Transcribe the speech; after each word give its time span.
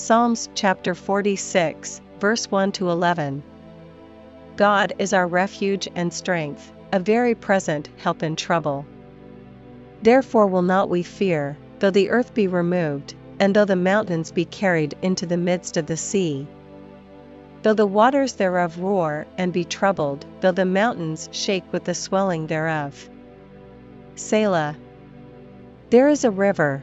Psalms 0.00 0.48
chapter 0.54 0.94
46, 0.94 2.00
verse 2.20 2.50
1 2.50 2.72
to 2.72 2.88
11. 2.88 3.42
God 4.56 4.94
is 4.98 5.12
our 5.12 5.26
refuge 5.26 5.88
and 5.94 6.10
strength, 6.10 6.72
a 6.90 6.98
very 6.98 7.34
present 7.34 7.90
help 7.98 8.22
in 8.22 8.34
trouble. 8.34 8.86
Therefore 10.00 10.46
will 10.46 10.62
not 10.62 10.88
we 10.88 11.02
fear, 11.02 11.58
though 11.80 11.90
the 11.90 12.08
earth 12.08 12.32
be 12.32 12.46
removed, 12.46 13.14
and 13.38 13.54
though 13.54 13.66
the 13.66 13.76
mountains 13.76 14.32
be 14.32 14.46
carried 14.46 14.96
into 15.02 15.26
the 15.26 15.36
midst 15.36 15.76
of 15.76 15.84
the 15.84 15.98
sea. 15.98 16.48
Though 17.62 17.74
the 17.74 17.84
waters 17.84 18.32
thereof 18.32 18.80
roar 18.80 19.26
and 19.36 19.52
be 19.52 19.64
troubled, 19.64 20.24
though 20.40 20.50
the 20.50 20.64
mountains 20.64 21.28
shake 21.30 21.70
with 21.74 21.84
the 21.84 21.94
swelling 21.94 22.46
thereof. 22.46 23.10
Selah. 24.14 24.78
There 25.90 26.08
is 26.08 26.24
a 26.24 26.30
river, 26.30 26.82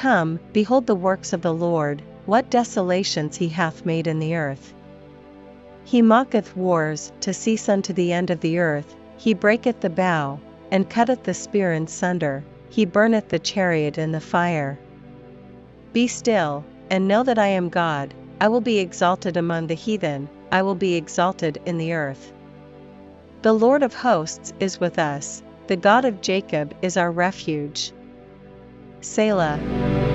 Come, 0.00 0.40
behold 0.54 0.86
the 0.86 0.94
works 0.94 1.34
of 1.34 1.42
the 1.42 1.52
Lord, 1.52 2.00
what 2.24 2.48
desolations 2.48 3.36
he 3.36 3.50
hath 3.50 3.84
made 3.84 4.06
in 4.06 4.18
the 4.18 4.34
earth. 4.34 4.72
He 5.84 6.00
mocketh 6.00 6.56
wars 6.56 7.12
to 7.20 7.34
cease 7.34 7.68
unto 7.68 7.92
the 7.92 8.10
end 8.10 8.30
of 8.30 8.40
the 8.40 8.60
earth, 8.60 8.96
he 9.18 9.34
breaketh 9.34 9.80
the 9.80 9.90
bow, 9.90 10.40
and 10.70 10.88
cutteth 10.88 11.24
the 11.24 11.34
spear 11.34 11.74
in 11.74 11.86
sunder, 11.86 12.42
he 12.70 12.86
burneth 12.86 13.28
the 13.28 13.38
chariot 13.38 13.98
in 13.98 14.10
the 14.10 14.22
fire. 14.22 14.78
Be 15.92 16.06
still, 16.06 16.64
and 16.88 17.06
know 17.06 17.22
that 17.22 17.38
I 17.38 17.48
am 17.48 17.68
God, 17.68 18.14
I 18.40 18.48
will 18.48 18.62
be 18.62 18.78
exalted 18.78 19.36
among 19.36 19.66
the 19.66 19.74
heathen, 19.74 20.30
I 20.50 20.62
will 20.62 20.76
be 20.76 20.94
exalted 20.94 21.60
in 21.66 21.76
the 21.76 21.92
earth. 21.92 22.32
The 23.42 23.52
Lord 23.52 23.82
of 23.82 23.92
hosts 23.92 24.54
is 24.60 24.80
with 24.80 24.98
us, 24.98 25.42
the 25.66 25.76
God 25.76 26.06
of 26.06 26.22
Jacob 26.22 26.74
is 26.80 26.96
our 26.96 27.12
refuge. 27.12 27.92
Selah. 29.00 30.09